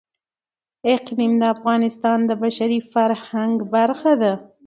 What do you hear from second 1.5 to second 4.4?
افغانستان د بشري فرهنګ برخه ده.